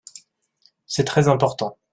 [0.87, 1.77] C’est très important.